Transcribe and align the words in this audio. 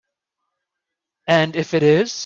And 1.27 1.55
if 1.55 1.75
it 1.75 1.83
is? 1.83 2.19